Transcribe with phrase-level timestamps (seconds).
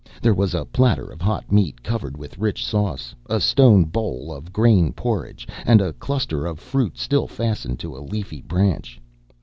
[0.19, 4.51] There was a platter of hot meat covered with rich sauce, a stone bowl of
[4.51, 8.99] grain porridge and a cluster of fruit, still fastened to a leafy branch.